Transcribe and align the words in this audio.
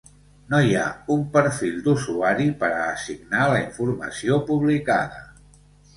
No 0.51 0.59
hi 0.67 0.71
ha 0.77 0.85
un 1.15 1.19
perfil 1.35 1.75
d'usuari 1.87 2.47
per 2.63 2.69
a 2.79 2.87
assignar 2.95 3.45
la 3.53 3.61
informació 3.67 4.41
publicada. 4.49 5.25